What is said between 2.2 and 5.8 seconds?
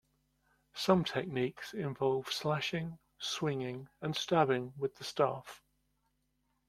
slashing, swinging, and stabbing with the staff.